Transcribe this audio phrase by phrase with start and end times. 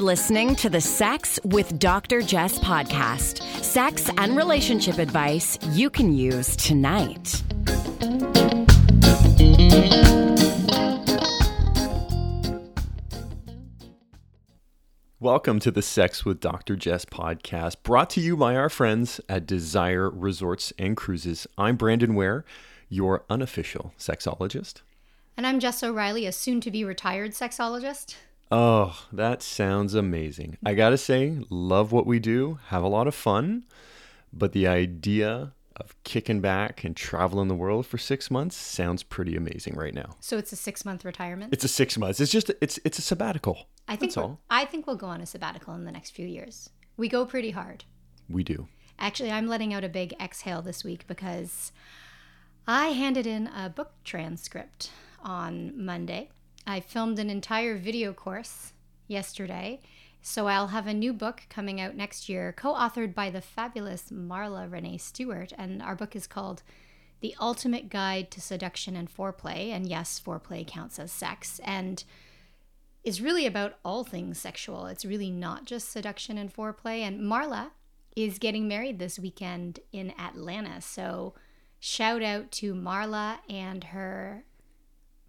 [0.00, 2.22] You're listening to the Sex with Dr.
[2.22, 3.42] Jess podcast.
[3.62, 7.42] Sex and relationship advice you can use tonight.
[15.20, 16.76] Welcome to the Sex with Dr.
[16.76, 21.46] Jess podcast, brought to you by our friends at Desire Resorts and Cruises.
[21.58, 22.46] I'm Brandon Ware,
[22.88, 24.80] your unofficial sexologist.
[25.36, 28.14] And I'm Jess O'Reilly, a soon to be retired sexologist.
[28.50, 30.56] Oh, that sounds amazing.
[30.64, 33.64] I gotta say, love what we do, have a lot of fun,
[34.32, 39.36] but the idea of kicking back and traveling the world for six months sounds pretty
[39.36, 40.16] amazing right now.
[40.20, 41.52] So it's a six month retirement.
[41.52, 42.20] It's a six months.
[42.20, 43.68] It's just it's it's a sabbatical.
[43.88, 44.40] I think That's all.
[44.50, 46.70] I think we'll go on a sabbatical in the next few years.
[46.96, 47.84] We go pretty hard.
[48.28, 48.68] We do.
[48.98, 51.72] Actually, I'm letting out a big exhale this week because
[52.66, 54.90] I handed in a book transcript
[55.22, 56.30] on Monday.
[56.66, 58.72] I filmed an entire video course
[59.06, 59.80] yesterday.
[60.22, 64.10] So I'll have a new book coming out next year, co authored by the fabulous
[64.10, 65.52] Marla Renee Stewart.
[65.56, 66.62] And our book is called
[67.20, 69.70] The Ultimate Guide to Seduction and Foreplay.
[69.70, 71.60] And yes, foreplay counts as sex.
[71.64, 72.04] And
[73.02, 74.86] is really about all things sexual.
[74.86, 77.00] It's really not just seduction and foreplay.
[77.00, 77.70] And Marla
[78.14, 80.80] is getting married this weekend in Atlanta.
[80.80, 81.34] So
[81.78, 84.44] shout out to Marla and her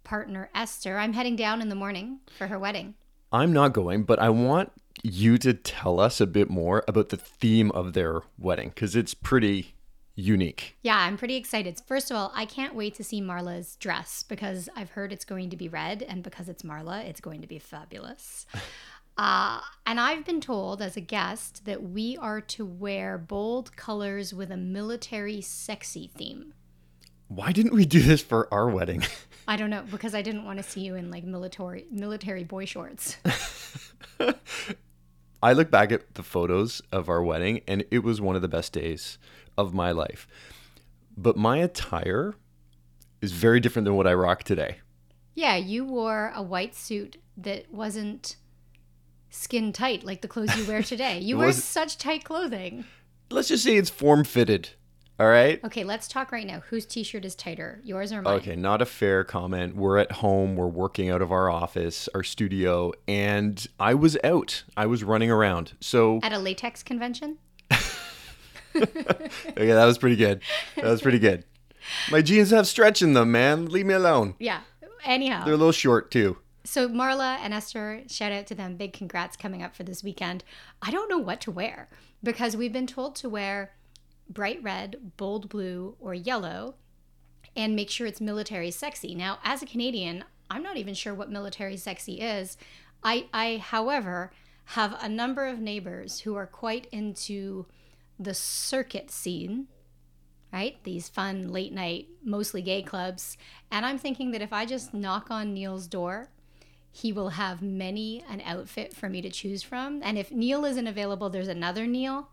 [0.04, 0.98] partner Esther.
[0.98, 2.94] I'm heading down in the morning for her wedding.
[3.32, 4.72] I'm not going, but I want
[5.02, 9.14] you to tell us a bit more about the theme of their wedding because it's
[9.14, 9.74] pretty
[10.14, 10.76] unique.
[10.82, 11.80] Yeah, I'm pretty excited.
[11.86, 15.50] First of all, I can't wait to see Marla's dress because I've heard it's going
[15.50, 18.46] to be red, and because it's Marla, it's going to be fabulous.
[19.18, 24.32] Uh, and I've been told as a guest that we are to wear bold colors
[24.32, 26.54] with a military sexy theme.
[27.34, 29.02] Why didn't we do this for our wedding?
[29.48, 32.66] I don't know because I didn't want to see you in like military military boy
[32.66, 33.16] shorts.
[35.42, 38.48] I look back at the photos of our wedding and it was one of the
[38.48, 39.18] best days
[39.56, 40.28] of my life.
[41.16, 42.34] But my attire
[43.22, 44.78] is very different than what I rock today.
[45.34, 48.36] yeah, you wore a white suit that wasn't
[49.30, 51.18] skin tight like the clothes you wear today.
[51.18, 52.84] You wear such tight clothing.
[53.30, 54.70] Let's just say it's form fitted.
[55.20, 55.62] All right.
[55.64, 56.60] Okay, let's talk right now.
[56.70, 58.34] Whose t-shirt is tighter, yours or mine?
[58.36, 59.76] Okay, not a fair comment.
[59.76, 64.64] We're at home, we're working out of our office, our studio, and I was out.
[64.76, 65.74] I was running around.
[65.80, 67.38] So, At a latex convention?
[68.74, 68.86] okay,
[69.54, 70.40] that was pretty good.
[70.76, 71.44] That was pretty good.
[72.10, 73.66] My jeans have stretch in them, man.
[73.66, 74.34] Leave me alone.
[74.38, 74.60] Yeah.
[75.04, 76.38] Anyhow, They're a little short, too.
[76.64, 78.76] so Marla and Esther, shout out to them.
[78.76, 80.42] Big congrats coming up for this weekend.
[80.80, 81.88] I don't know what to wear
[82.22, 83.72] because we've been told to wear
[84.32, 86.74] bright red, bold blue, or yellow
[87.54, 89.14] and make sure it's military sexy.
[89.14, 92.56] Now, as a Canadian, I'm not even sure what military sexy is.
[93.02, 94.32] I, I however,
[94.66, 97.66] have a number of neighbors who are quite into
[98.18, 99.66] the circuit scene,
[100.52, 100.76] right?
[100.84, 103.36] These fun late night, mostly gay clubs.
[103.70, 106.28] And I'm thinking that if I just knock on Neil's door,
[106.90, 110.00] he will have many an outfit for me to choose from.
[110.02, 112.28] And if Neil isn't available, there's another Neil,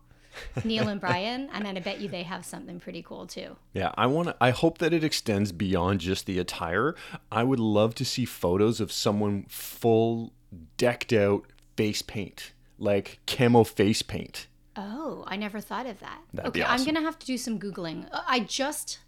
[0.64, 1.48] Neil and Brian.
[1.52, 3.56] And then I bet you they have something pretty cool too.
[3.72, 6.94] Yeah, I want to I hope that it extends beyond just the attire.
[7.30, 10.32] I would love to see photos of someone full
[10.76, 11.46] decked out
[11.76, 14.46] face paint, like camo face paint.
[14.76, 16.20] Oh, I never thought of that.
[16.32, 18.08] That'd okay, I'm gonna have to do some googling.
[18.12, 19.00] I just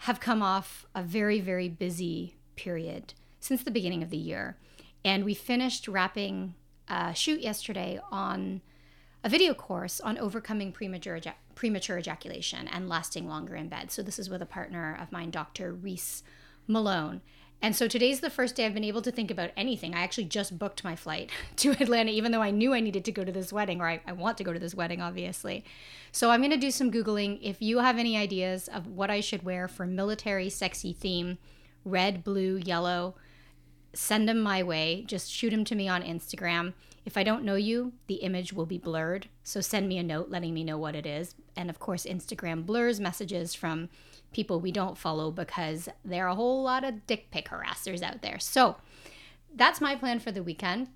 [0.00, 4.56] have come off a very very busy period since the beginning of the year,
[5.04, 6.54] and we finished wrapping
[6.88, 8.60] a shoot yesterday on
[9.26, 11.18] a video course on overcoming premature
[11.56, 13.90] premature ejaculation and lasting longer in bed.
[13.90, 15.72] So this is with a partner of mine, Dr.
[15.72, 16.22] Reece
[16.68, 17.22] Malone.
[17.60, 19.96] And so today's the first day I've been able to think about anything.
[19.96, 23.10] I actually just booked my flight to Atlanta, even though I knew I needed to
[23.10, 25.64] go to this wedding, or I, I want to go to this wedding, obviously.
[26.12, 27.40] So I'm going to do some Googling.
[27.42, 31.38] If you have any ideas of what I should wear for military sexy theme,
[31.84, 33.16] red, blue, yellow,
[33.92, 35.02] send them my way.
[35.04, 36.74] Just shoot them to me on Instagram.
[37.06, 39.28] If I don't know you, the image will be blurred.
[39.44, 41.36] So send me a note letting me know what it is.
[41.54, 43.88] And of course, Instagram blurs messages from
[44.32, 48.22] people we don't follow because there are a whole lot of dick pic harassers out
[48.22, 48.40] there.
[48.40, 48.76] So
[49.54, 50.88] that's my plan for the weekend.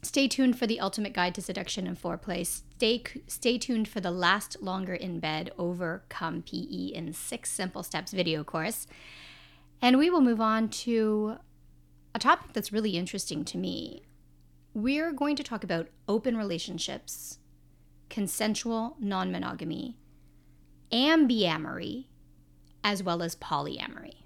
[0.00, 2.46] Stay tuned for the ultimate guide to seduction and foreplay.
[2.46, 8.12] Stay stay tuned for the last longer in bed overcome PE in six simple steps
[8.12, 8.86] video course.
[9.82, 11.36] And we will move on to
[12.14, 14.04] a topic that's really interesting to me.
[14.74, 17.38] We're going to talk about open relationships,
[18.10, 19.96] consensual non monogamy,
[20.92, 22.06] ambiamory,
[22.82, 24.24] as well as polyamory.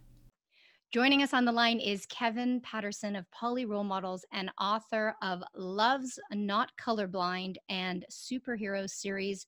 [0.91, 5.43] Joining us on the line is Kevin Patterson of Poly Role Models and author of
[5.55, 9.47] Love's Not Colorblind and Superhero Series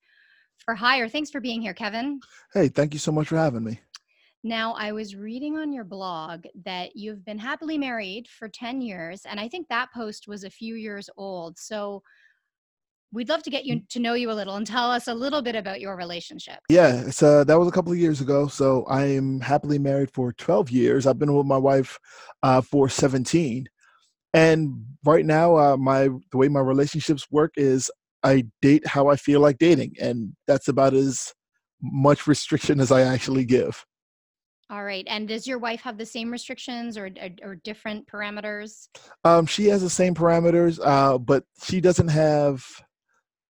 [0.58, 1.08] for Hire.
[1.08, 2.20] Thanks for being here, Kevin.
[2.52, 3.80] Hey, thank you so much for having me.
[4.42, 9.22] Now, I was reading on your blog that you've been happily married for 10 years,
[9.26, 11.58] and I think that post was a few years old.
[11.58, 12.02] So,
[13.12, 15.42] We'd love to get you to know you a little and tell us a little
[15.42, 16.60] bit about your relationship.
[16.68, 18.46] Yeah, so that was a couple of years ago.
[18.46, 21.06] So I am happily married for 12 years.
[21.06, 21.98] I've been with my wife
[22.44, 23.68] uh, for 17,
[24.32, 27.90] and right now, uh, my the way my relationships work is
[28.22, 31.34] I date how I feel like dating, and that's about as
[31.82, 33.84] much restriction as I actually give.
[34.70, 35.04] All right.
[35.08, 38.88] And does your wife have the same restrictions or, or, or different parameters?
[39.24, 42.64] Um, she has the same parameters, uh, but she doesn't have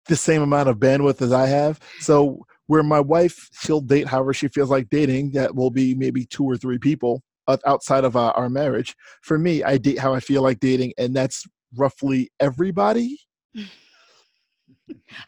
[0.06, 1.80] the same amount of bandwidth as I have.
[1.98, 5.32] So where my wife, she'll date however she feels like dating.
[5.32, 7.22] That will be maybe two or three people
[7.66, 8.94] outside of uh, our marriage.
[9.22, 11.44] For me, I date how I feel like dating, and that's
[11.76, 13.18] roughly everybody.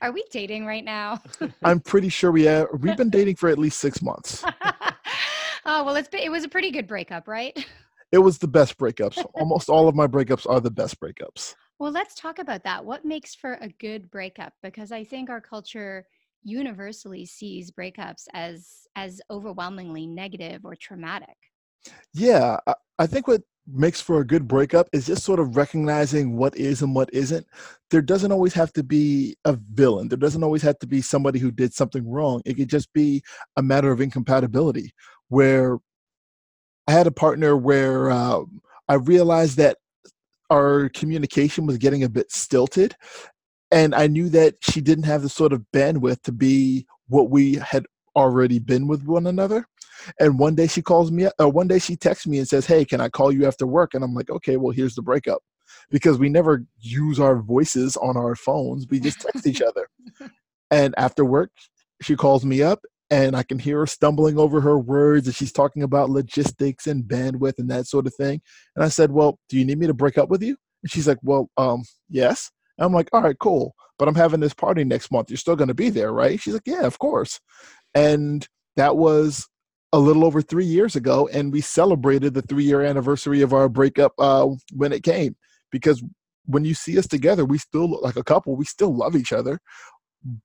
[0.00, 1.20] Are we dating right now?
[1.62, 2.68] I'm pretty sure we have.
[2.78, 4.44] We've been dating for at least six months.
[5.64, 7.56] oh well, it's it was a pretty good breakup, right?
[8.12, 9.24] It was the best breakups.
[9.34, 11.54] Almost all of my breakups are the best breakups.
[11.78, 12.84] Well, let's talk about that.
[12.84, 14.52] What makes for a good breakup?
[14.64, 16.04] Because I think our culture
[16.42, 21.36] universally sees breakups as as overwhelmingly negative or traumatic.
[22.12, 23.42] Yeah, I, I think what
[23.72, 27.46] makes for a good breakup is just sort of recognizing what is and what isn't.
[27.90, 30.08] There doesn't always have to be a villain.
[30.08, 32.42] There doesn't always have to be somebody who did something wrong.
[32.44, 33.22] It could just be
[33.56, 34.92] a matter of incompatibility
[35.30, 35.78] where
[36.86, 38.42] I had a partner where uh,
[38.88, 39.78] I realized that
[40.50, 42.96] our communication was getting a bit stilted
[43.70, 47.54] and i knew that she didn't have the sort of bandwidth to be what we
[47.54, 47.86] had
[48.16, 49.64] already been with one another
[50.18, 52.84] and one day she calls me or one day she texts me and says hey
[52.84, 53.94] can i call you after work?
[53.94, 55.40] and i'm like okay well here's the breakup
[55.90, 59.88] because we never use our voices on our phones we just text each other
[60.72, 61.52] and after work
[62.02, 65.52] she calls me up and I can hear her stumbling over her words and she's
[65.52, 68.40] talking about logistics and bandwidth and that sort of thing.
[68.76, 70.56] And I said, Well, do you need me to break up with you?
[70.82, 72.50] And she's like, Well, um, yes.
[72.78, 73.74] And I'm like, All right, cool.
[73.98, 75.28] But I'm having this party next month.
[75.28, 76.40] You're still going to be there, right?
[76.40, 77.40] She's like, Yeah, of course.
[77.94, 78.46] And
[78.76, 79.48] that was
[79.92, 81.28] a little over three years ago.
[81.32, 85.36] And we celebrated the three year anniversary of our breakup uh, when it came
[85.72, 86.02] because
[86.46, 88.56] when you see us together, we still look like a couple.
[88.56, 89.60] We still love each other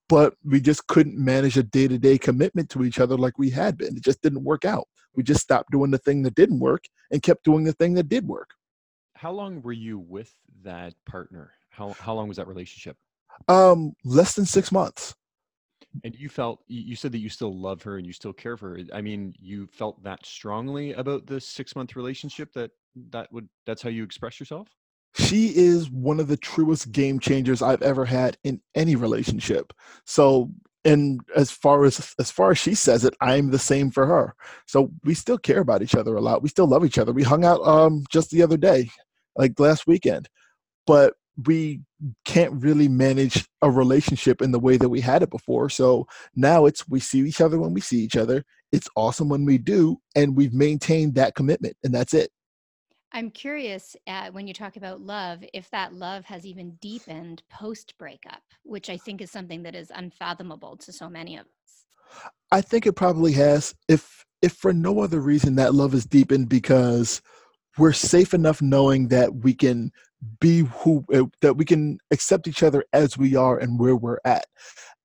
[0.08, 3.98] but we just couldn't manage a day-to-day commitment to each other like we had been.
[3.98, 4.88] It just didn't work out.
[5.16, 8.10] We just stopped doing the thing that didn't work and kept doing the thing that
[8.10, 8.50] did work.
[9.16, 10.34] How long were you with
[10.64, 11.52] that partner?
[11.70, 12.98] How, how long was that relationship?
[13.50, 15.14] Um less than six months.
[16.04, 18.78] And you felt you said that you still love her and you still care for
[18.78, 18.80] her.
[18.94, 22.72] I mean you felt that strongly about this six month relationship that
[23.10, 24.70] that would that's how you express yourself
[25.18, 29.72] she is one of the truest game changers I've ever had in any relationship.
[30.06, 30.52] So,
[30.84, 34.36] and as far as as far as she says it, I'm the same for her.
[34.68, 36.44] So we still care about each other a lot.
[36.44, 37.14] We still love each other.
[37.14, 38.90] We hung out um just the other day,
[39.38, 40.30] like last weekend.
[40.86, 41.14] But
[41.46, 41.82] we
[42.26, 45.70] can't really manage a relationship in the way that we had it before.
[45.70, 48.44] So now it's we see each other when we see each other.
[48.72, 52.32] It's awesome when we do, and we've maintained that commitment, and that's it.
[53.16, 57.98] I'm curious uh, when you talk about love, if that love has even deepened post
[57.98, 62.26] breakup, which I think is something that is unfathomable to so many of us.
[62.52, 63.74] I think it probably has.
[63.88, 67.22] If if for no other reason that love is deepened because
[67.78, 69.94] we're safe enough knowing that we can
[70.42, 74.20] be who uh, that we can accept each other as we are and where we're
[74.26, 74.46] at.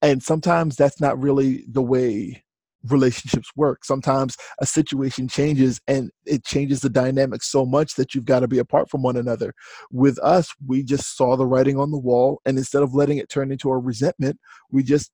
[0.02, 2.42] And sometimes that's not really the way
[2.88, 3.84] relationships work.
[3.84, 8.48] Sometimes a situation changes and it changes the dynamic so much that you've got to
[8.48, 9.52] be apart from one another.
[9.90, 13.28] With us, we just saw the writing on the wall and instead of letting it
[13.28, 14.38] turn into a resentment,
[14.70, 15.10] we just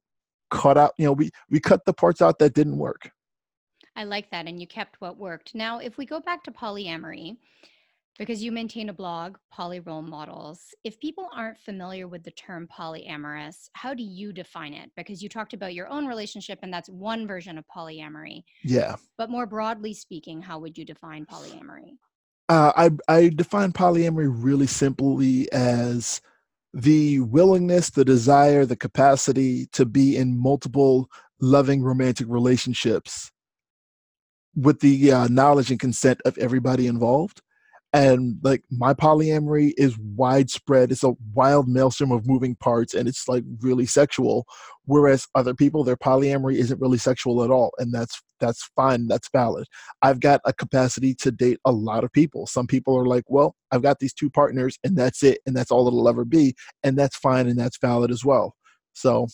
[0.50, 3.11] cut out, you know, we we cut the parts out that didn't work.
[3.96, 5.54] I like that and you kept what worked.
[5.54, 7.37] Now, if we go back to polyamory,
[8.18, 10.61] because you maintain a blog, Poly Role Models.
[10.85, 14.90] If people aren't familiar with the term polyamorous, how do you define it?
[14.96, 18.44] Because you talked about your own relationship, and that's one version of polyamory.
[18.64, 18.96] Yeah.
[19.18, 21.99] But more broadly speaking, how would you define polyamory?
[22.49, 26.20] Uh, I, I define polyamory really simply as
[26.73, 33.30] the willingness, the desire, the capacity to be in multiple loving romantic relationships
[34.54, 37.42] with the uh, knowledge and consent of everybody involved
[37.96, 43.26] and like my polyamory is widespread it's a wild maelstrom of moving parts and it's
[43.26, 44.44] like really sexual
[44.84, 49.30] whereas other people their polyamory isn't really sexual at all and that's that's fine that's
[49.32, 49.66] valid.
[50.02, 52.46] I've got a capacity to date a lot of people.
[52.46, 55.70] Some people are like well i've got these two partners and that's it and that's
[55.70, 58.54] all it'll ever be and that's fine and that's valid as well.
[58.92, 59.28] So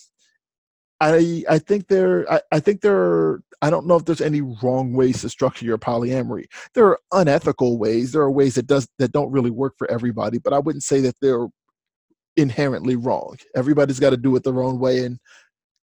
[1.02, 4.92] I think there I, I think there are, I don't know if there's any wrong
[4.92, 6.44] ways to structure your polyamory.
[6.75, 8.12] There are unethical ways.
[8.12, 11.00] There are ways that does that don't really work for everybody, but I wouldn't say
[11.00, 11.49] that they're
[12.37, 13.37] inherently wrong.
[13.54, 15.18] Everybody's got to do it their own way and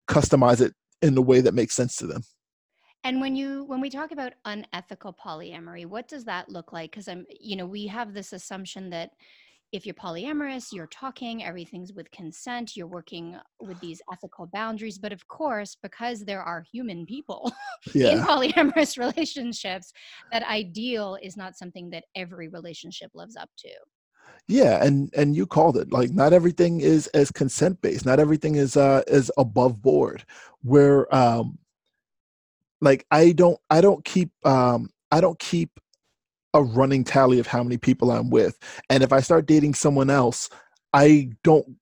[0.10, 2.24] customize it in the way that makes sense to them.
[3.04, 6.92] And when you when we talk about unethical polyamory, what does that look like?
[6.92, 9.12] Because I'm you know we have this assumption that
[9.74, 14.98] if you're polyamorous, you're talking, everything's with consent, you're working with these ethical boundaries.
[14.98, 17.52] But of course, because there are human people
[17.94, 18.10] yeah.
[18.10, 19.92] in polyamorous relationships,
[20.32, 23.70] that ideal is not something that every relationship lives up to.
[24.48, 25.92] Yeah, and and you called it.
[25.92, 28.06] Like not everything is as consent based.
[28.06, 30.24] Not everything is uh is above board.
[30.62, 31.58] Where um
[32.80, 35.72] like I don't I don't keep um I don't keep
[36.54, 38.58] a running tally of how many people I'm with.
[38.90, 40.50] And if I start dating someone else,
[40.94, 41.78] I don't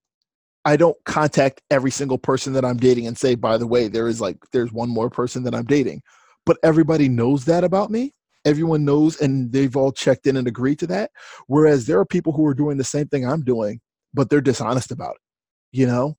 [0.66, 4.08] I don't contact every single person that I'm dating and say, by the way, there
[4.08, 6.02] is like there's one more person that I'm dating.
[6.46, 8.14] But everybody knows that about me.
[8.46, 11.12] Everyone knows and they've all checked in and agreed to that.
[11.48, 13.80] Whereas there are people who are doing the same thing I'm doing,
[14.14, 15.78] but they're dishonest about it.
[15.78, 16.18] You know?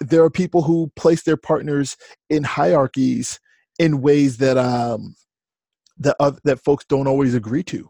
[0.00, 1.96] There are people who place their partners
[2.28, 3.40] in hierarchies
[3.78, 5.14] in ways that um
[5.98, 7.88] that uh, that folks don't always agree to.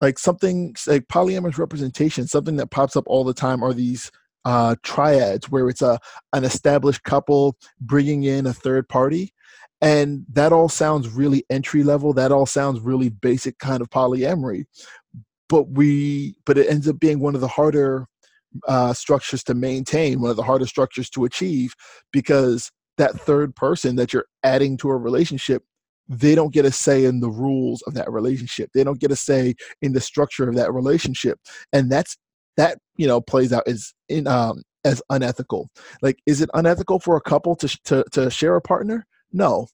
[0.00, 4.10] Like something like polyamorous representation, something that pops up all the time are these
[4.44, 5.98] uh, triads where it's a
[6.32, 9.32] an established couple bringing in a third party,
[9.80, 12.12] and that all sounds really entry level.
[12.12, 14.64] That all sounds really basic kind of polyamory,
[15.48, 18.06] but we but it ends up being one of the harder
[18.66, 21.74] uh, structures to maintain, one of the harder structures to achieve,
[22.12, 25.62] because that third person that you're adding to a relationship
[26.08, 28.70] they don't get a say in the rules of that relationship.
[28.74, 31.38] They don't get a say in the structure of that relationship.
[31.72, 32.16] And that's
[32.56, 35.68] that you know plays out as in um as unethical.
[36.02, 39.06] Like is it unethical for a couple to to, to share a partner?
[39.32, 39.66] No.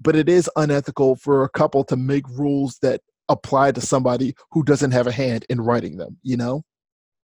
[0.00, 4.62] But it is unethical for a couple to make rules that apply to somebody who
[4.62, 6.62] doesn't have a hand in writing them you know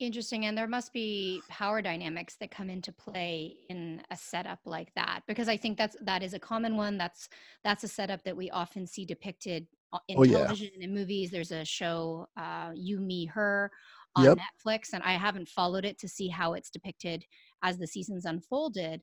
[0.00, 0.46] Interesting.
[0.46, 5.20] And there must be power dynamics that come into play in a setup like that
[5.28, 6.98] because I think that's that is a common one.
[6.98, 7.28] That's
[7.62, 9.68] that's a setup that we often see depicted
[10.08, 10.84] in oh, television yeah.
[10.84, 11.30] and movies.
[11.30, 13.70] There's a show, uh, You, Me, Her
[14.16, 14.38] on yep.
[14.38, 17.24] Netflix, and I haven't followed it to see how it's depicted
[17.62, 19.00] as the seasons unfolded.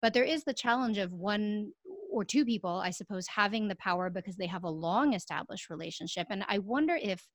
[0.00, 1.72] But there is the challenge of one
[2.10, 6.26] or two people, I suppose, having the power because they have a long established relationship.
[6.30, 7.26] And I wonder if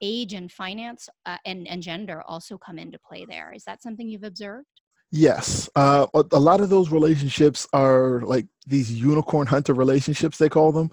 [0.00, 3.52] age and finance uh, and, and gender also come into play there.
[3.54, 4.66] Is that something you've observed?
[5.10, 5.70] Yes.
[5.74, 10.90] Uh, a lot of those relationships are like these unicorn hunter relationships, they call them,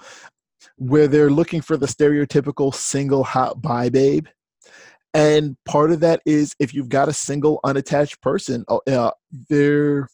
[0.78, 4.28] where they're looking for the stereotypical single hot bi babe.
[5.14, 9.12] And part of that is if you've got a single unattached person, uh, uh
[9.50, 10.08] they're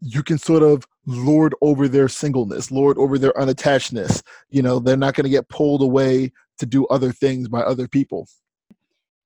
[0.00, 4.22] you can sort of lord over their singleness, lord over their unattachedness.
[4.50, 7.88] You know, they're not going to get pulled away to do other things by other
[7.88, 8.28] people.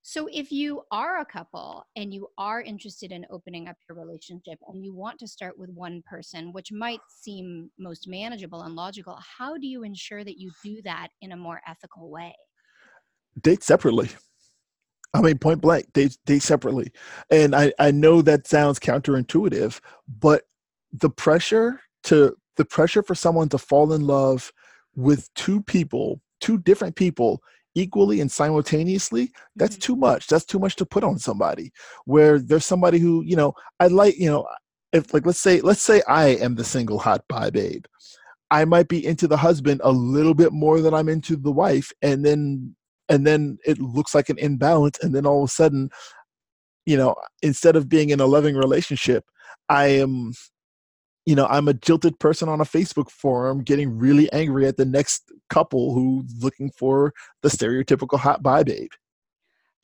[0.05, 4.59] So, if you are a couple and you are interested in opening up your relationship
[4.69, 9.19] and you want to start with one person, which might seem most manageable and logical,
[9.39, 12.35] how do you ensure that you do that in a more ethical way?
[13.41, 14.09] Date separately.
[15.15, 16.91] I mean, point blank, date, date separately.
[17.31, 19.81] And I, I know that sounds counterintuitive,
[20.21, 20.43] but
[20.93, 24.53] the pressure to the pressure for someone to fall in love
[24.95, 27.43] with two people, two different people
[27.75, 29.95] equally and simultaneously that's mm-hmm.
[29.95, 30.27] too much.
[30.27, 31.73] That's too much to put on somebody.
[32.05, 34.47] Where there's somebody who you know i like you know
[34.93, 37.85] if like let's say let's say i am the single hot bi babe.
[38.51, 41.91] I might be into the husband a little bit more than i'm into the wife
[42.03, 42.77] and then
[43.09, 45.89] and then it looks like an imbalance and then all of a sudden
[46.85, 49.25] you know instead of being in a loving relationship
[49.71, 50.33] i am
[51.27, 54.85] you know, I'm a jilted person on a Facebook forum getting really angry at the
[54.85, 57.13] next couple who's looking for
[57.43, 58.91] the stereotypical hot bi babe.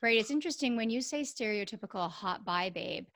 [0.02, 0.18] Right.
[0.18, 3.06] It's interesting when you say stereotypical hot bi babe,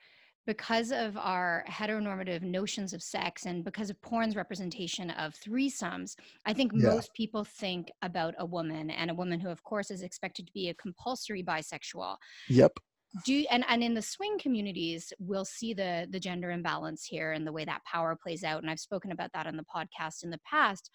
[0.45, 6.15] because of our heteronormative notions of sex and because of porn's representation of threesomes,
[6.45, 6.89] I think yeah.
[6.89, 10.53] most people think about a woman and a woman who, of course, is expected to
[10.53, 12.17] be a compulsory bisexual.
[12.49, 12.77] Yep
[13.25, 17.45] do and, and in the swing communities we'll see the the gender imbalance here and
[17.45, 20.31] the way that power plays out and i've spoken about that on the podcast in
[20.31, 20.89] the past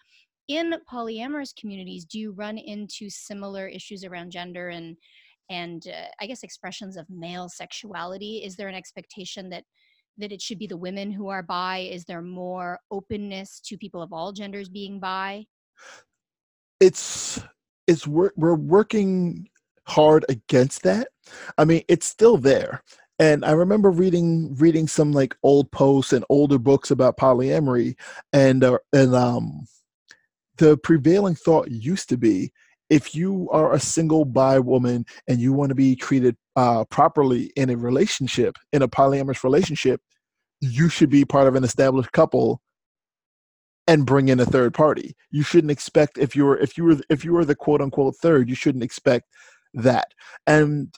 [0.49, 4.97] in polyamorous communities, do you run into similar issues around gender and
[5.51, 8.43] and uh, I guess expressions of male sexuality?
[8.43, 9.63] Is there an expectation that
[10.17, 11.89] that it should be the women who are bi?
[11.91, 15.45] Is there more openness to people of all genders being bi?
[16.79, 17.41] It's
[17.87, 19.47] it's we're, we're working
[19.89, 21.09] hard against that.
[21.57, 22.83] I mean, it's still there.
[23.19, 27.95] And I remember reading reading some like old posts and older books about polyamory,
[28.31, 29.67] and uh, and um,
[30.57, 32.53] the prevailing thought used to be
[32.89, 37.51] if you are a single bi woman and you want to be treated uh, properly
[37.55, 40.01] in a relationship, in a polyamorous relationship,
[40.61, 42.61] you should be part of an established couple
[43.87, 45.15] and bring in a third party.
[45.31, 48.15] You shouldn't expect if you were if you were if you were the quote unquote
[48.17, 49.27] third, you shouldn't expect
[49.73, 50.13] that.
[50.47, 50.93] And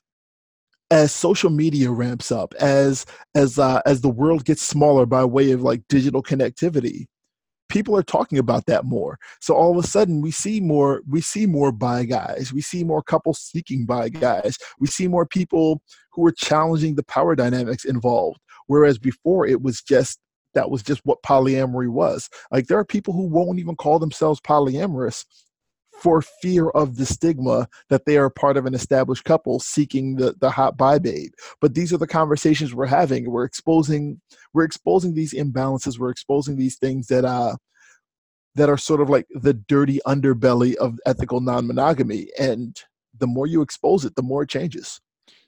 [0.90, 5.52] as social media ramps up, as as uh, as the world gets smaller by way
[5.52, 7.06] of like digital connectivity,
[7.70, 9.18] people are talking about that more.
[9.40, 12.52] So all of a sudden we see more we see more bi guys.
[12.54, 14.58] We see more couples seeking bi guys.
[14.80, 18.40] We see more people who are challenging the power dynamics involved.
[18.68, 20.20] Whereas before it was just
[20.54, 22.30] that was just what polyamory was.
[22.52, 25.24] Like there are people who won't even call themselves polyamorous
[26.02, 30.36] for fear of the stigma that they are part of an established couple seeking the,
[30.40, 31.32] the hot bi babe.
[31.60, 33.30] But these are the conversations we're having.
[33.30, 34.20] We're exposing
[34.54, 36.00] we're exposing these imbalances.
[36.00, 37.56] We're exposing these things that uh
[38.56, 42.28] that are sort of like the dirty underbelly of ethical non-monogamy.
[42.38, 42.76] And
[43.18, 45.00] the more you expose it, the more it changes.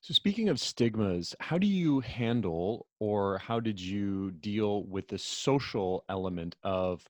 [0.02, 5.18] So, speaking of stigmas, how do you handle or how did you deal with the
[5.18, 7.08] social element of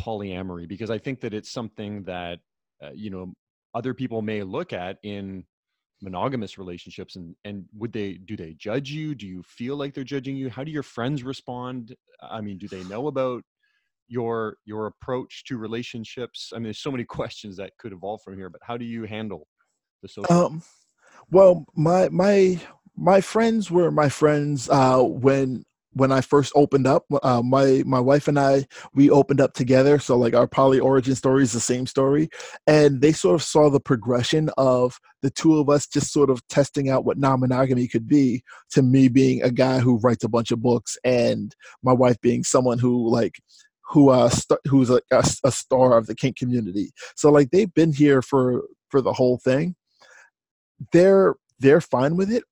[0.00, 0.68] polyamory?
[0.68, 2.40] Because I think that it's something that
[2.82, 3.32] uh, you know
[3.74, 5.44] other people may look at in
[6.02, 9.14] monogamous relationships and and would they do they judge you?
[9.14, 10.50] Do you feel like they're judging you?
[10.50, 11.94] How do your friends respond?
[12.20, 13.42] I mean do they know about
[14.08, 16.52] your your approach to relationships?
[16.52, 19.04] I mean there's so many questions that could evolve from here but how do you
[19.04, 19.46] handle
[20.02, 20.62] the social um
[21.30, 22.60] well my my
[22.96, 28.00] my friends were my friends uh when when I first opened up, uh, my my
[28.00, 29.98] wife and I we opened up together.
[29.98, 32.28] So like our poly origin story is the same story,
[32.66, 36.46] and they sort of saw the progression of the two of us just sort of
[36.48, 38.42] testing out what non-monogamy could be.
[38.72, 42.44] To me, being a guy who writes a bunch of books, and my wife being
[42.44, 43.40] someone who like
[43.90, 46.92] who uh st- who's a, a, a star of the kink community.
[47.16, 49.76] So like they've been here for for the whole thing.
[50.92, 52.44] They're they're fine with it.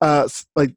[0.00, 0.74] Uh, like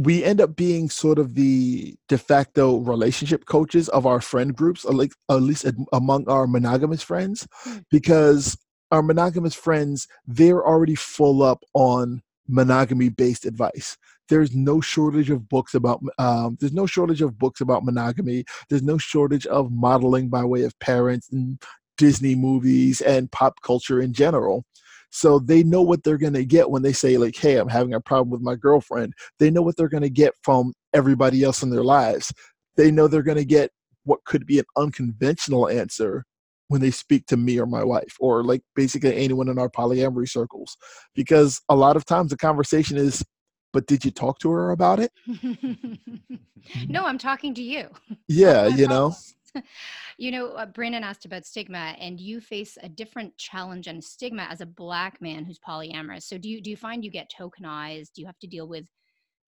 [0.00, 4.86] we end up being sort of the de facto relationship coaches of our friend groups,
[4.86, 7.78] like at least among our monogamous friends, hmm.
[7.90, 8.56] because
[8.90, 13.98] our monogamous friends they're already full up on monogamy based advice.
[14.30, 18.46] There's no shortage of books about um, there's no shortage of books about monogamy.
[18.70, 21.60] There's no shortage of modeling by way of parents and
[21.98, 24.64] disney movies and pop culture in general
[25.10, 27.94] so they know what they're going to get when they say, like, hey, I'm having
[27.94, 29.12] a problem with my girlfriend.
[29.38, 32.32] They know what they're going to get from everybody else in their lives.
[32.76, 33.70] They know they're going to get
[34.04, 36.24] what could be an unconventional answer
[36.68, 40.28] when they speak to me or my wife or like basically anyone in our polyamory
[40.28, 40.76] circles
[41.16, 43.24] because a lot of times the conversation is
[43.72, 45.10] but did you talk to her about it
[46.88, 47.88] no i'm talking to you
[48.28, 49.12] yeah you know
[50.18, 54.46] you know, uh, Brandon asked about stigma, and you face a different challenge and stigma
[54.50, 56.22] as a black man who's polyamorous.
[56.22, 58.12] So, do you do you find you get tokenized?
[58.14, 58.86] Do you have to deal with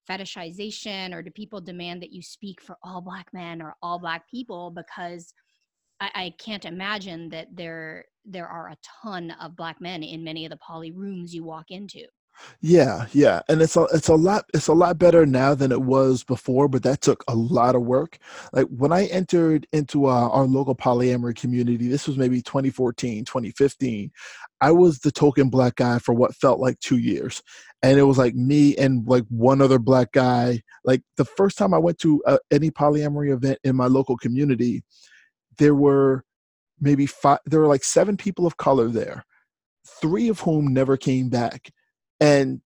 [0.08, 4.28] fetishization, or do people demand that you speak for all black men or all black
[4.28, 4.70] people?
[4.70, 5.32] Because
[6.00, 10.44] I, I can't imagine that there there are a ton of black men in many
[10.44, 12.04] of the poly rooms you walk into.
[12.60, 15.82] Yeah, yeah, and it's a it's a lot it's a lot better now than it
[15.82, 18.18] was before, but that took a lot of work.
[18.52, 24.10] Like when I entered into uh, our local polyamory community, this was maybe 2014, 2015.
[24.60, 27.42] I was the token black guy for what felt like two years,
[27.82, 30.62] and it was like me and like one other black guy.
[30.84, 34.82] Like the first time I went to uh, any polyamory event in my local community,
[35.58, 36.24] there were
[36.80, 37.38] maybe five.
[37.46, 39.24] There were like seven people of color there,
[40.00, 41.70] three of whom never came back
[42.22, 42.60] and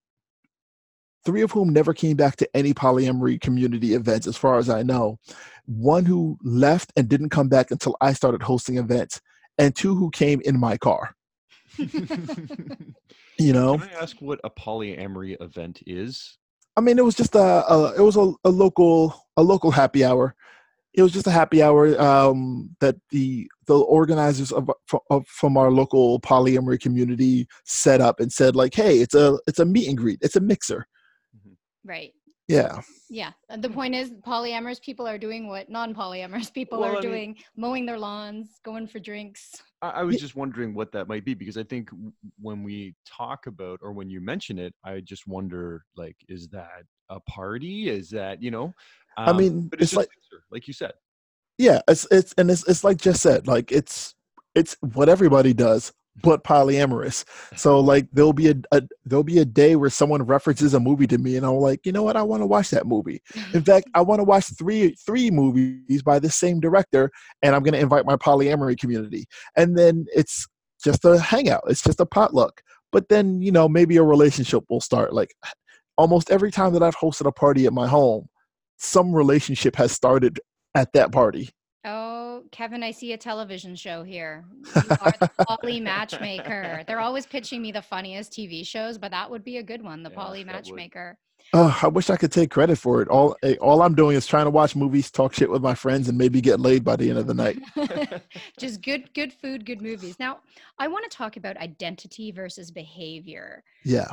[1.25, 4.83] three of whom never came back to any polyamory community events, as far as I
[4.83, 5.19] know.
[5.65, 9.21] One who left and didn't come back until I started hosting events,
[9.59, 11.17] and two who came in my car.
[11.79, 16.37] you know, can I ask what a polyamory event is?
[16.77, 20.05] I mean, it was just a, a it was a, a local a local happy
[20.05, 20.37] hour
[20.97, 24.71] it was just a happy hour um, that the the organizers of,
[25.11, 29.59] of, from our local polyamory community set up and said like hey it's a it's
[29.59, 30.87] a meet and greet it's a mixer
[31.37, 31.53] mm-hmm.
[31.85, 32.13] right
[32.49, 32.81] Yeah.
[33.11, 33.33] Yeah.
[33.59, 37.37] The point is, polyamorous people are doing what non-polyamorous people Well, are I mean- doing:
[37.57, 39.43] mowing their lawns, going for drinks.
[39.83, 41.89] I, I was just wondering what that might be because I think
[42.41, 46.83] when we talk about or when you mention it, I just wonder like, is that
[47.11, 47.89] a party?
[47.91, 48.73] Is that you know?
[49.17, 50.93] I Um, mean, but it's, it's like- mixer, like you said.
[51.59, 54.15] Yeah, it's it's and it's it's like just said, like it's
[54.55, 55.91] it's what everybody does,
[56.23, 57.25] but polyamorous.
[57.59, 61.07] So like there'll be a, a there'll be a day where someone references a movie
[61.07, 63.23] to me, and I'm like, you know what, I want to watch that movie.
[63.55, 67.63] In fact, I want to watch three three movies by the same director, and I'm
[67.63, 69.25] going to invite my polyamory community,
[69.57, 70.47] and then it's
[70.85, 71.63] just a hangout.
[71.69, 72.61] It's just a potluck.
[72.93, 75.15] But then you know maybe a relationship will start.
[75.15, 75.35] Like
[75.97, 78.29] almost every time that I've hosted a party at my home,
[78.77, 80.41] some relationship has started
[80.75, 81.51] at that party.
[81.85, 84.45] Oh, Kevin, I see a television show here.
[84.75, 86.83] You are the poly matchmaker.
[86.87, 90.03] They're always pitching me the funniest TV shows, but that would be a good one,
[90.03, 91.17] the Yeah, poly matchmaker.
[91.53, 93.09] Oh, I wish I could take credit for it.
[93.09, 96.09] All eh, all I'm doing is trying to watch movies, talk shit with my friends,
[96.09, 97.59] and maybe get laid by the end of the night.
[98.59, 100.17] Just good, good food, good movies.
[100.19, 100.41] Now,
[100.79, 103.63] I want to talk about identity versus behavior.
[103.85, 104.09] Yeah.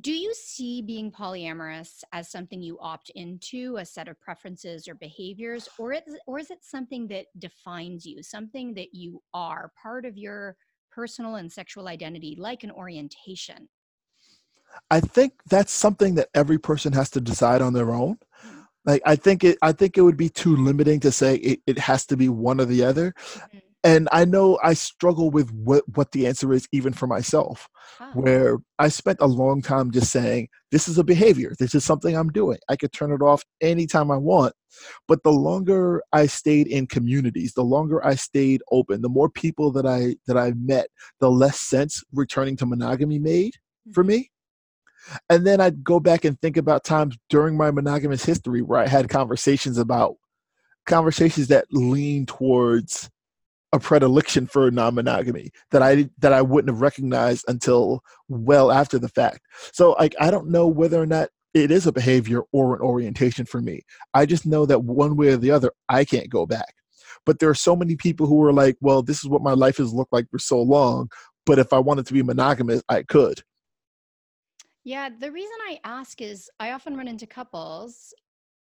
[0.00, 4.94] Do you see being polyamorous as something you opt into, a set of preferences or
[4.94, 10.06] behaviors, or is, or is it something that defines you, something that you are, part
[10.06, 10.56] of your
[10.90, 13.68] personal and sexual identity, like an orientation?
[14.90, 18.18] I think that's something that every person has to decide on their own.
[18.86, 21.78] Like I think it I think it would be too limiting to say it, it
[21.78, 23.14] has to be one or the other.
[23.52, 23.62] Mhm.
[23.84, 27.68] And I know I struggle with what, what the answer is even for myself,
[27.98, 31.54] Ah, where I spent a long time just saying, this is a behavior.
[31.58, 32.58] This is something I'm doing.
[32.68, 34.54] I could turn it off anytime I want.
[35.08, 39.72] But the longer I stayed in communities, the longer I stayed open, the more people
[39.72, 40.86] that I that I met,
[41.20, 43.54] the less sense returning to monogamy made
[43.92, 44.08] for mhm.
[44.08, 44.30] me.
[45.28, 48.86] And then I'd go back and think about times during my monogamous history where I
[48.86, 50.14] had conversations about
[50.86, 53.10] conversations that lean towards
[53.72, 59.08] a predilection for non-monogamy that I that I wouldn't have recognized until well after the
[59.08, 59.40] fact.
[59.72, 63.46] So like I don't know whether or not it is a behavior or an orientation
[63.46, 63.82] for me.
[64.14, 66.74] I just know that one way or the other I can't go back.
[67.24, 69.76] But there are so many people who are like, well, this is what my life
[69.76, 71.08] has looked like for so long,
[71.46, 73.42] but if I wanted to be monogamous, I could.
[74.84, 78.12] Yeah, the reason I ask is I often run into couples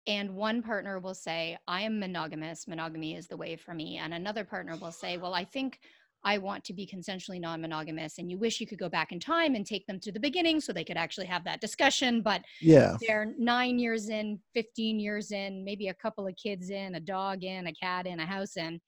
[0.07, 3.99] and one partner will say, I am monogamous, monogamy is the way for me.
[3.99, 5.81] And another partner will say, Well, I think
[6.25, 8.19] I want to be consensually non monogamous.
[8.19, 10.61] And you wish you could go back in time and take them to the beginning
[10.61, 12.23] so they could actually have that discussion.
[12.23, 12.97] But Yeah.
[13.01, 17.45] they're nine years in, 15 years in, maybe a couple of kids in, a dog
[17.45, 18.81] in, a cat in, a house in.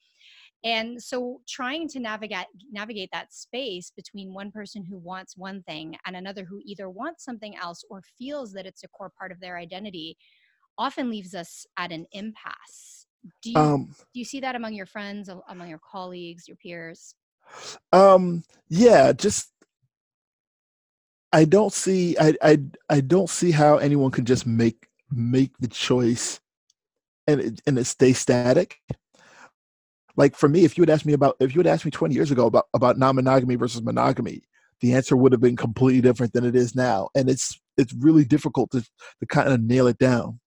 [0.64, 5.96] And so trying to navigate navigate that space between one person who wants one thing
[6.04, 9.38] and another who either wants something else or feels that it's a core part of
[9.38, 10.16] their identity
[10.78, 13.06] often leaves us at an impasse.
[13.42, 17.14] Do you, Um do you see that among your friends, among your colleagues, your peers?
[17.92, 19.50] Um, yeah, just
[21.32, 25.68] I don't see I I I don't see how anyone can just make make the
[25.68, 26.40] choice
[27.26, 28.78] and it, and it stay static.
[30.16, 32.14] Like for me, if you had asked me about if you had asked me 20
[32.14, 34.42] years ago about about non-monogamy versus monogamy,
[34.80, 37.08] the answer would have been completely different than it is now.
[37.14, 40.40] And it's it's really difficult to to kind of nail it down.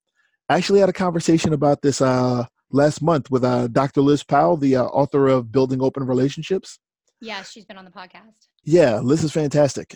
[0.51, 4.01] I actually had a conversation about this uh last month with uh Dr.
[4.01, 6.77] Liz Powell, the uh, author of Building Open Relationships.
[7.21, 8.33] Yeah, she's been on the podcast.
[8.65, 9.95] Yeah, Liz is fantastic.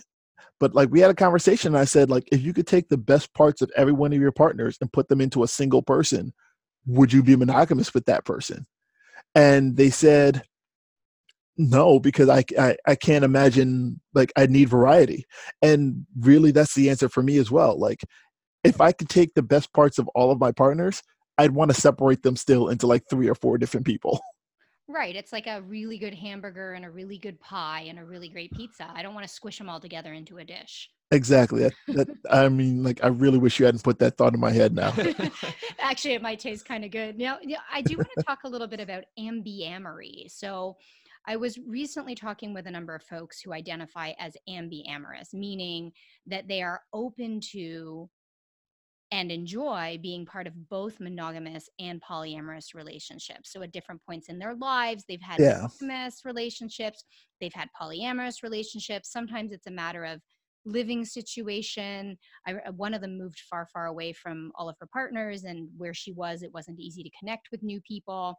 [0.61, 2.97] But like we had a conversation and I said like if you could take the
[2.97, 6.31] best parts of every one of your partners and put them into a single person,
[6.85, 8.65] would you be monogamous with that person?
[9.35, 10.43] And they said
[11.57, 15.25] no because I, I I can't imagine like I need variety.
[15.61, 17.77] And really that's the answer for me as well.
[17.77, 18.05] Like
[18.65, 21.01] if I could take the best parts of all of my partners,
[21.37, 24.19] I'd want to separate them still into like three or four different people.
[24.87, 25.15] Right.
[25.15, 28.51] It's like a really good hamburger and a really good pie and a really great
[28.51, 28.87] pizza.
[28.93, 30.91] I don't want to squish them all together into a dish.
[31.11, 31.63] exactly.
[31.63, 34.51] That, that I mean like I really wish you hadn't put that thought in my
[34.51, 34.93] head now.
[35.79, 37.17] Actually, it might taste kind of good.
[37.17, 40.29] Now, yeah, I do want to talk a little bit about ambiamory.
[40.29, 40.77] So,
[41.27, 45.91] I was recently talking with a number of folks who identify as ambiamorous, meaning
[46.27, 48.07] that they are open to
[49.15, 53.51] and enjoy being part of both monogamous and polyamorous relationships.
[53.51, 55.67] So, at different points in their lives, they've had Yeah.
[55.79, 57.03] monogamous relationships,
[57.39, 59.11] they've had polyamorous relationships.
[59.11, 60.21] Sometimes it's a matter of
[60.65, 62.17] living situation.
[62.47, 65.69] I, uh, one of them moved far, far away from all of her partners, and
[65.77, 68.35] where she was, it wasn't easy to connect with new people.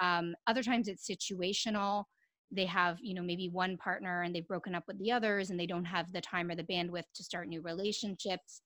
[0.00, 2.04] Um, other times it's situational.
[2.50, 5.58] They have, you know, maybe one partner and they've broken up with the others, and
[5.58, 8.62] they don't have the time or the bandwidth to start new relationships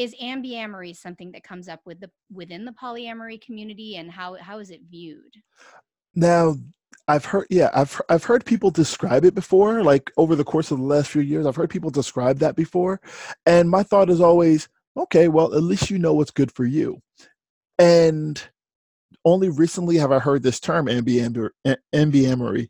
[0.00, 4.58] is ambiamory something that comes up with the within the polyamory community and how how
[4.58, 5.34] is it viewed
[6.14, 6.56] now
[7.08, 9.82] I've heard, yeah, I've I've heard people describe it before.
[9.82, 13.00] Like over the course of the last few years, I've heard people describe that before,
[13.46, 17.00] and my thought is always, okay, well, at least you know what's good for you.
[17.80, 18.40] And
[19.24, 22.68] only recently have I heard this term ambiamory,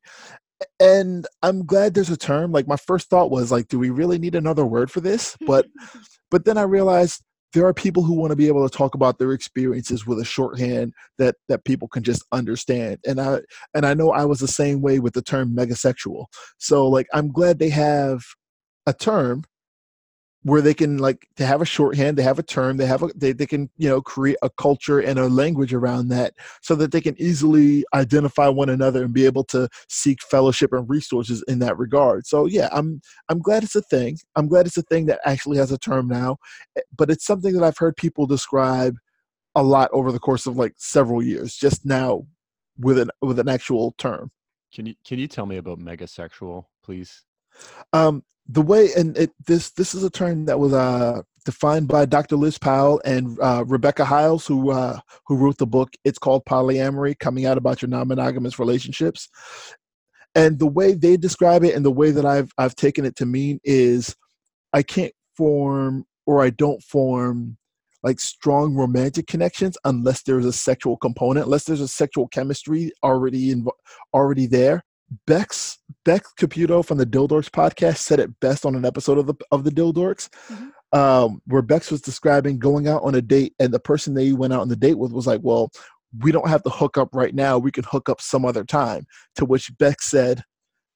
[0.78, 2.52] and I'm glad there's a term.
[2.52, 5.36] Like my first thought was like, do we really need another word for this?
[5.46, 5.66] But
[6.30, 9.18] but then I realized there are people who want to be able to talk about
[9.18, 13.40] their experiences with a shorthand that that people can just understand and i
[13.74, 16.26] and i know i was the same way with the term megasexual
[16.58, 18.22] so like i'm glad they have
[18.86, 19.42] a term
[20.42, 23.08] where they can like to have a shorthand they have a term they have a
[23.14, 26.92] they, they can you know create a culture and a language around that so that
[26.92, 31.58] they can easily identify one another and be able to seek fellowship and resources in
[31.58, 32.26] that regard.
[32.26, 34.18] So yeah i'm i'm glad it's a thing.
[34.36, 36.36] I'm glad it's a thing that actually has a term now
[36.76, 38.96] eh, but it's something that i've heard people describe
[39.54, 42.24] a lot over the course of like several years just now
[42.78, 44.30] with an with an actual term.
[44.72, 47.24] Can you can you tell me about megasexual please
[47.92, 52.04] um, the way and it, this this is a term that was uh, defined by
[52.04, 52.36] Dr.
[52.36, 55.90] Liz Powell and uh, Rebecca Hiles, who uh, who wrote the book.
[56.04, 59.28] It's called Polyamory: Coming Out About Your Non-Monogamous Relationships.
[60.34, 63.26] And the way they describe it, and the way that I've I've taken it to
[63.26, 64.14] mean is,
[64.72, 67.56] I can't form or I don't form
[68.02, 73.50] like strong romantic connections unless there's a sexual component, unless there's a sexual chemistry already
[73.50, 73.66] in,
[74.14, 74.84] already there.
[75.26, 79.34] Bex Bex Caputo from the Dildorks podcast said it best on an episode of the
[79.50, 80.98] of the Dildorks, mm-hmm.
[80.98, 84.52] um, where Bex was describing going out on a date, and the person they went
[84.52, 85.70] out on the date with was like, "Well,
[86.20, 87.58] we don't have to hook up right now.
[87.58, 90.42] We can hook up some other time." To which Bex said,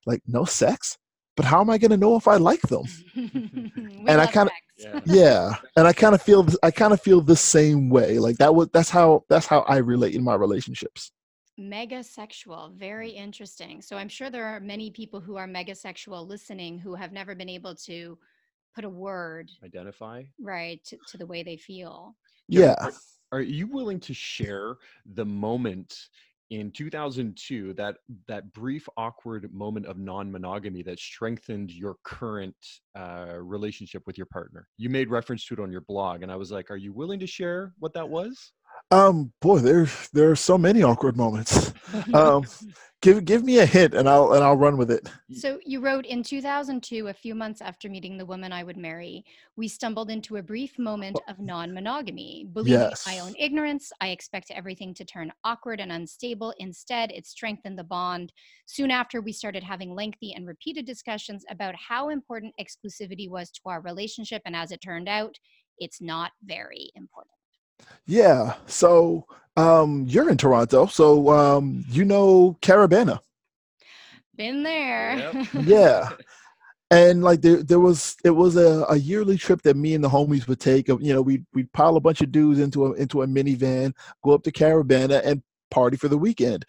[0.07, 0.96] "Like no sex."
[1.37, 2.85] But how am I going to know if I like them?
[3.16, 5.00] and I kind of yeah.
[5.05, 5.55] yeah.
[5.77, 8.18] and I kind of feel I kind of feel the same way.
[8.18, 11.11] Like that was that's how that's how I relate in my relationships.
[11.59, 13.81] Megasexual, very interesting.
[13.81, 17.49] So I'm sure there are many people who are megasexual listening who have never been
[17.49, 18.19] able to
[18.75, 22.17] put a word identify right to, to the way they feel.
[22.49, 22.75] Yeah.
[22.81, 22.93] Are,
[23.33, 24.77] are you willing to share
[25.14, 25.95] the moment
[26.51, 27.97] in 2002 that
[28.29, 32.55] that brief awkward moment of non-monogamy that strengthened your current
[32.97, 36.37] uh, relationship with your partner you made reference to it on your blog and i
[36.37, 38.53] was like are you willing to share what that was
[38.90, 41.73] um, boy, there there are so many awkward moments.
[42.12, 42.44] Um,
[43.03, 45.09] give give me a hint, and I'll and I'll run with it.
[45.33, 49.25] So you wrote in 2002, a few months after meeting the woman I would marry,
[49.57, 52.49] we stumbled into a brief moment of non-monogamy.
[52.53, 53.07] Believing yes.
[53.07, 56.55] my own ignorance, I expect everything to turn awkward and unstable.
[56.59, 58.33] Instead, it strengthened the bond.
[58.66, 63.61] Soon after, we started having lengthy and repeated discussions about how important exclusivity was to
[63.66, 65.37] our relationship, and as it turned out,
[65.79, 67.34] it's not very important.
[68.07, 68.55] Yeah.
[68.67, 73.21] So um, you're in Toronto, so um, you know Caribana.
[74.37, 75.17] Been there.
[75.17, 75.47] Yep.
[75.63, 76.11] yeah.
[76.91, 80.09] And like there, there was it was a, a yearly trip that me and the
[80.09, 80.89] homies would take.
[80.89, 84.33] You know, we we'd pile a bunch of dudes into a into a minivan, go
[84.33, 86.65] up to Caribana, and party for the weekend.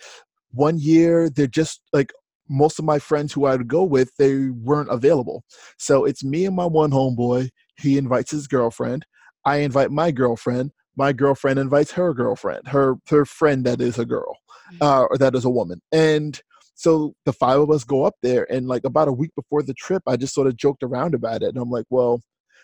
[0.52, 2.14] One year, they're just like
[2.48, 5.44] most of my friends who I would go with, they weren't available.
[5.78, 7.50] So it's me and my one homeboy.
[7.78, 9.06] He invites his girlfriend.
[9.44, 14.06] I invite my girlfriend my girlfriend invites her girlfriend, her her friend that is a
[14.06, 14.38] girl,
[14.74, 14.78] mm.
[14.82, 16.42] uh, or that is a woman, and
[16.76, 18.46] so the five of us go up there.
[18.52, 21.44] And like about a week before the trip, I just sort of joked around about
[21.44, 22.22] it, and I'm like, well.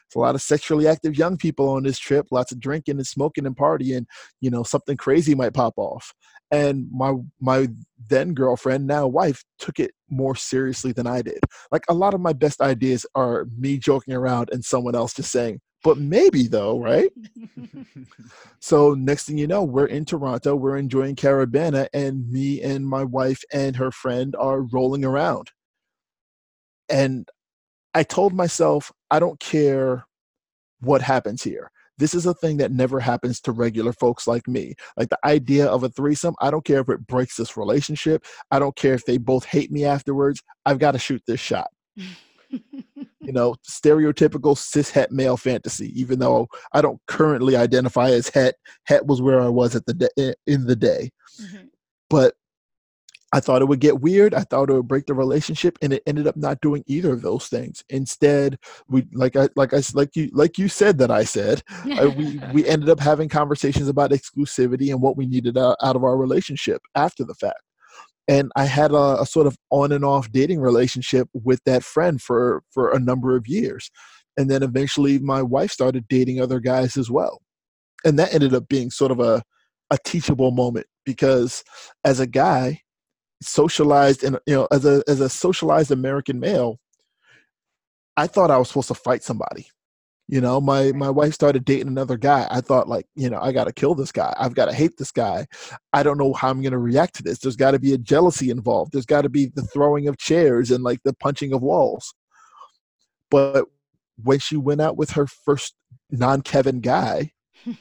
[0.08, 3.08] It's a lot of sexually active young people on this trip, lots of drinking and
[3.08, 4.04] smoking and partying.
[4.42, 6.14] You know, something crazy might pop off.
[6.52, 7.70] And my my
[8.10, 11.40] then girlfriend, now wife, took it more seriously than I did.
[11.72, 15.32] Like a lot of my best ideas are me joking around and someone else just
[15.32, 17.12] saying, but maybe though, right?
[18.60, 23.04] so next thing you know, we're in Toronto, we're enjoying Caribana, and me and my
[23.04, 25.52] wife and her friend are rolling around.
[26.90, 27.28] And
[27.94, 30.06] I told myself, I don't care
[30.82, 31.72] what happens here.
[31.98, 34.74] This is a thing that never happens to regular folks like me.
[34.98, 38.26] Like the idea of a threesome, I don't care if it breaks this relationship.
[38.50, 40.42] I don't care if they both hate me afterwards.
[40.66, 41.70] I've got to shoot this shot.
[43.22, 48.56] you know, stereotypical cis het male fantasy, even though I don't currently identify as het.
[48.84, 51.12] Het was where I was at the de- in the day.
[51.40, 51.66] Mm-hmm.
[52.10, 52.34] But
[53.34, 54.34] I thought it would get weird.
[54.34, 57.22] I thought it would break the relationship, and it ended up not doing either of
[57.22, 57.84] those things.
[57.90, 58.58] Instead,
[58.90, 61.64] we like I like I like you like you said that I said
[62.00, 65.96] uh, we we ended up having conversations about exclusivity and what we needed out, out
[65.96, 67.62] of our relationship after the fact
[68.32, 72.22] and I had a, a, sort of on and off dating relationship with that friend
[72.22, 73.92] for for a number of years.
[74.38, 77.42] and then eventually my wife started dating other guys as well
[78.06, 79.44] and that ended up being sort of a
[79.90, 81.64] a teachable moment because
[82.06, 82.80] as a guy
[83.42, 86.78] socialized and you know as a as a socialized american male
[88.16, 89.68] i thought i was supposed to fight somebody
[90.32, 92.48] you know my my wife started dating another guy.
[92.50, 94.34] I thought like you know i got to kill this guy.
[94.40, 95.46] I've got to hate this guy.
[95.94, 97.40] I don't know how i'm going to react to this.
[97.40, 98.94] There's got to be a jealousy involved.
[98.94, 102.14] There's got to be the throwing of chairs and like the punching of walls.
[103.30, 103.66] But
[104.24, 105.76] when she went out with her first
[106.10, 107.32] non-kevin guy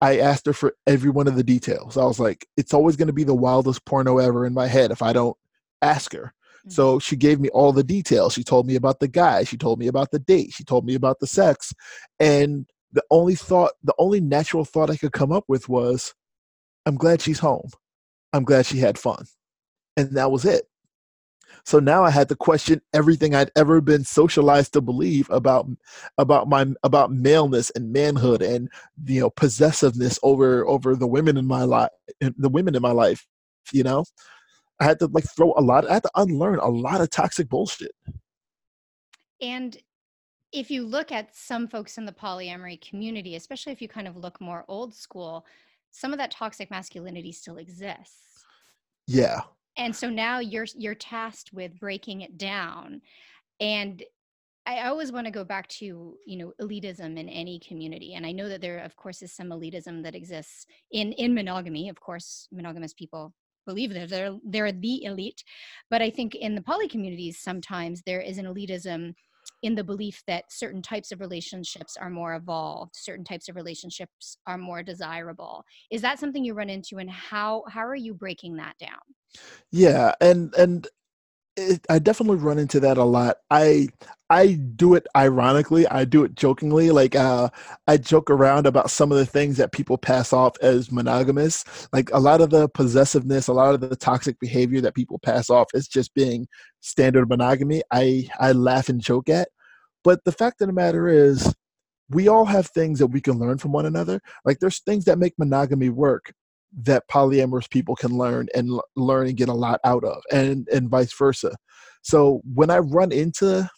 [0.00, 1.98] I asked her for every one of the details.
[1.98, 4.90] I was like, it's always going to be the wildest porno ever in my head
[4.90, 5.36] if I don't
[5.82, 6.32] ask her.
[6.60, 6.70] Mm-hmm.
[6.70, 8.34] So she gave me all the details.
[8.34, 9.44] She told me about the guy.
[9.44, 10.52] She told me about the date.
[10.52, 11.72] She told me about the sex.
[12.18, 16.14] And the only thought, the only natural thought I could come up with was,
[16.86, 17.70] I'm glad she's home.
[18.32, 19.24] I'm glad she had fun.
[19.96, 20.64] And that was it.
[21.64, 25.68] So now I had to question everything I'd ever been socialized to believe about
[26.16, 28.68] about my about maleness and manhood and
[29.04, 33.26] you know possessiveness over over the women in my life the women in my life.
[33.72, 34.04] You know,
[34.80, 35.88] I had to like throw a lot.
[35.88, 37.92] I had to unlearn a lot of toxic bullshit.
[39.40, 39.76] And
[40.52, 44.16] if you look at some folks in the polyamory community, especially if you kind of
[44.16, 45.46] look more old school,
[45.90, 48.44] some of that toxic masculinity still exists.
[49.06, 49.42] Yeah
[49.80, 53.00] and so now you're you're tasked with breaking it down
[53.60, 54.02] and
[54.66, 58.12] I always want to go back to, you know, elitism in any community.
[58.14, 61.88] And I know that there, of course, is some elitism that exists in, in monogamy.
[61.88, 63.34] Of course, monogamous people
[63.70, 65.42] believe that they're, they're the elite.
[65.90, 69.14] But I think in the poly communities, sometimes there is an elitism
[69.62, 74.38] in the belief that certain types of relationships are more evolved certain types of relationships
[74.46, 78.56] are more desirable is that something you run into and how how are you breaking
[78.56, 79.00] that down
[79.70, 80.88] yeah and and
[81.56, 83.36] it, I definitely run into that a lot.
[83.50, 83.88] I
[84.28, 85.86] I do it ironically.
[85.88, 86.90] I do it jokingly.
[86.90, 87.50] Like uh,
[87.88, 91.64] I joke around about some of the things that people pass off as monogamous.
[91.92, 95.50] Like a lot of the possessiveness, a lot of the toxic behavior that people pass
[95.50, 96.46] off as just being
[96.80, 97.82] standard monogamy.
[97.90, 99.48] I I laugh and joke at.
[100.04, 101.54] But the fact of the matter is,
[102.08, 104.20] we all have things that we can learn from one another.
[104.44, 106.32] Like there's things that make monogamy work
[106.82, 110.68] that polyamorous people can learn and l- learn and get a lot out of and
[110.68, 111.54] and vice versa.
[112.02, 113.68] So when i run into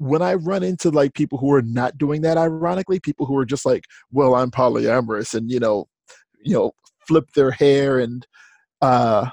[0.00, 3.44] when i run into like people who are not doing that ironically people who are
[3.44, 5.86] just like well i'm polyamorous and you know
[6.42, 6.72] you know
[7.06, 8.26] flip their hair and
[8.80, 9.28] uh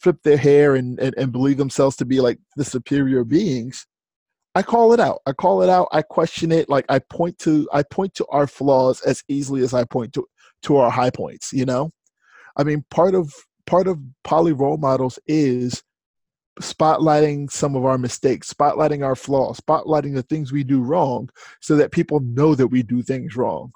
[0.00, 3.86] flip their hair and, and, and believe themselves to be like the superior beings
[4.54, 5.20] i call it out.
[5.26, 5.88] I call it out.
[5.92, 6.70] I question it.
[6.70, 10.26] Like i point to i point to our flaws as easily as i point to
[10.62, 11.90] to our high points you know
[12.56, 13.32] I mean, part of
[13.66, 15.82] part of poly role models is
[16.60, 21.28] spotlighting some of our mistakes, spotlighting our flaws, spotlighting the things we do wrong,
[21.60, 23.72] so that people know that we do things wrong.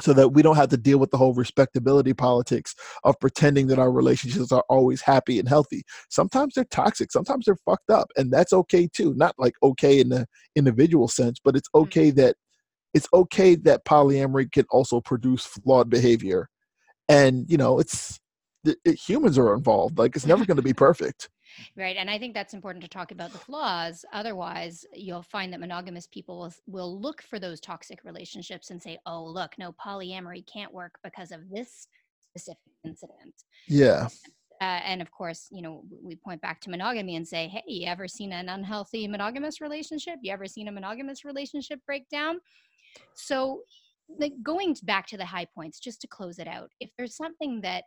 [0.00, 3.78] So that we don't have to deal with the whole respectability politics of pretending that
[3.78, 5.82] our relationships are always happy and healthy.
[6.08, 9.12] Sometimes they're toxic, sometimes they're fucked up, and that's okay too.
[9.14, 11.82] Not like okay in the individual sense, but it's mm.
[11.82, 12.36] okay that
[12.94, 16.48] it's okay that polyamory can also produce flawed behavior
[17.10, 18.20] and you know it's
[18.64, 21.28] it, it, humans are involved like it's never going to be perfect
[21.76, 25.60] right and i think that's important to talk about the flaws otherwise you'll find that
[25.60, 30.44] monogamous people will, will look for those toxic relationships and say oh look no polyamory
[30.46, 31.88] can't work because of this
[32.20, 33.34] specific incident
[33.66, 34.06] yeah
[34.62, 37.86] uh, and of course, you know, we point back to monogamy and say, hey, you
[37.86, 40.16] ever seen an unhealthy monogamous relationship?
[40.20, 42.40] You ever seen a monogamous relationship break down?
[43.14, 43.62] So
[44.18, 47.60] like going back to the high points just to close it out if there's something
[47.60, 47.84] that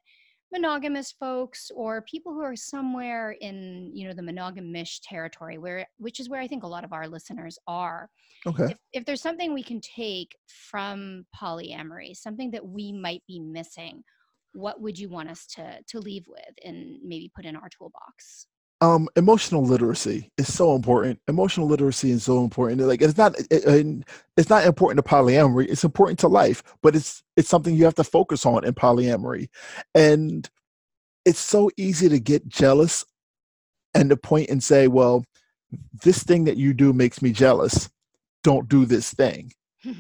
[0.52, 6.20] monogamous folks or people who are somewhere in you know the monogamish territory where which
[6.20, 8.08] is where i think a lot of our listeners are
[8.46, 8.66] okay.
[8.66, 14.04] if, if there's something we can take from polyamory something that we might be missing
[14.54, 18.46] what would you want us to to leave with and maybe put in our toolbox
[18.84, 21.18] um, emotional literacy is so important.
[21.30, 22.82] Emotional literacy is so important.
[22.82, 24.04] Like it's not it,
[24.36, 25.70] it's not important to polyamory.
[25.70, 29.48] It's important to life, but it's it's something you have to focus on in polyamory,
[29.96, 30.50] and
[31.24, 33.06] it's so easy to get jealous
[33.94, 35.24] and to point and say, "Well,
[36.04, 37.90] this thing that you do makes me jealous.
[38.44, 39.54] Don't do this thing."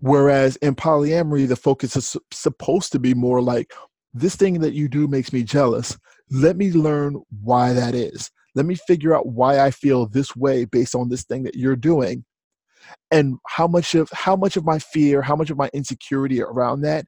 [0.00, 3.70] Whereas in polyamory, the focus is supposed to be more like,
[4.14, 5.98] "This thing that you do makes me jealous."
[6.30, 8.30] Let me learn why that is.
[8.54, 11.76] Let me figure out why I feel this way based on this thing that you're
[11.76, 12.24] doing.
[13.10, 16.80] And how much of how much of my fear, how much of my insecurity around
[16.82, 17.06] that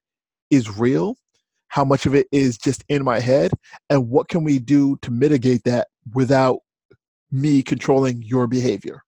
[0.51, 1.17] is real,
[1.69, 3.53] how much of it is just in my head,
[3.89, 6.59] and what can we do to mitigate that without
[7.31, 9.03] me controlling your behavior?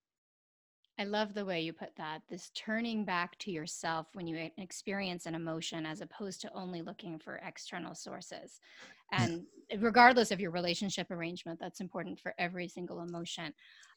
[0.98, 2.22] I love the way you put that.
[2.28, 7.18] This turning back to yourself when you experience an emotion as opposed to only looking
[7.18, 8.60] for external sources.
[9.10, 9.44] And
[9.78, 13.52] regardless of your relationship arrangement, that's important for every single emotion.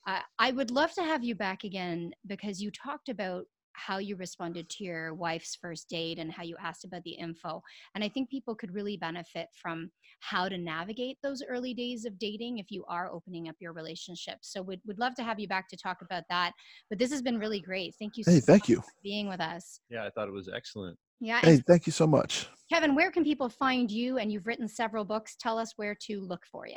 [0.07, 3.45] Uh, I would love to have you back again because you talked about
[3.77, 7.61] how you responded to your wife's first date and how you asked about the info.
[7.95, 12.17] And I think people could really benefit from how to navigate those early days of
[12.17, 14.39] dating if you are opening up your relationship.
[14.41, 16.53] So we'd, we'd love to have you back to talk about that.
[16.89, 17.95] But this has been really great.
[17.99, 18.77] Thank you hey, so thank you.
[18.77, 19.79] for being with us.
[19.89, 20.97] Yeah, I thought it was excellent.
[21.19, 21.39] Yeah.
[21.41, 22.47] Hey, thank you so much.
[22.69, 24.17] Kevin, where can people find you?
[24.17, 25.37] And you've written several books.
[25.39, 26.75] Tell us where to look for you.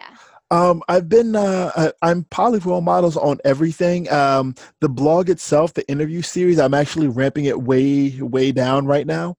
[0.57, 4.11] Um, I've been uh, I'm Poly Role Models on everything.
[4.13, 9.07] Um, the blog itself, the interview series, I'm actually ramping it way way down right
[9.07, 9.35] now.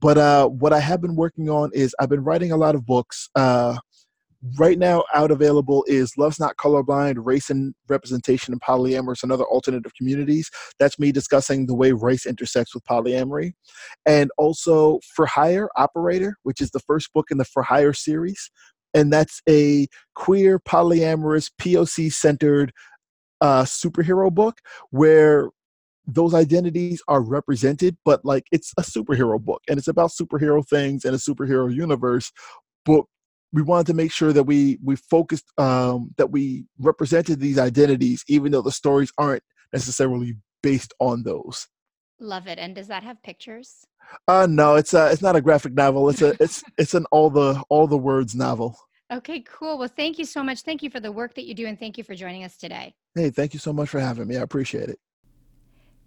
[0.00, 2.86] But uh, what I have been working on is I've been writing a lot of
[2.86, 3.28] books.
[3.34, 3.76] Uh,
[4.58, 9.44] right now out available is love's not colorblind race and representation in polyamorous and other
[9.44, 10.50] alternative communities.
[10.78, 13.52] That's me discussing the way race intersects with polyamory.
[14.04, 18.50] And also for hire operator which is the first book in the for hire series.
[18.94, 22.72] And that's a queer polyamorous poc centered
[23.40, 24.58] uh, superhero book
[24.90, 25.50] where
[26.06, 29.62] those identities are represented but like it's a superhero book.
[29.68, 32.32] And it's about superhero things and a superhero universe
[32.84, 33.04] but
[33.52, 38.24] we wanted to make sure that we we focused um, that we represented these identities,
[38.28, 39.42] even though the stories aren't
[39.72, 41.68] necessarily based on those.
[42.18, 42.58] Love it.
[42.58, 43.86] And does that have pictures?
[44.28, 46.08] Uh no, it's a it's not a graphic novel.
[46.08, 48.78] It's a it's it's an all the all the words novel.
[49.12, 49.78] Okay, cool.
[49.78, 50.62] Well, thank you so much.
[50.62, 52.94] Thank you for the work that you do and thank you for joining us today.
[53.14, 54.36] Hey, thank you so much for having me.
[54.36, 54.98] I appreciate it.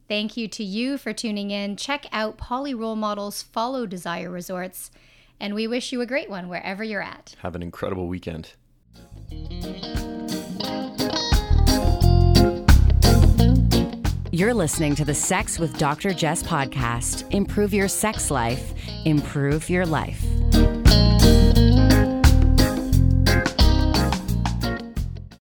[0.10, 1.78] Thank you to you for tuning in.
[1.78, 4.92] Check out Poly Role Models Follow Desire Resorts
[5.40, 7.36] and we wish you a great one wherever you're at.
[7.42, 8.54] Have an incredible weekend.
[14.32, 16.14] You're listening to the Sex with Dr.
[16.14, 17.30] Jess podcast.
[17.34, 18.74] Improve your sex life,
[19.06, 20.24] improve your life.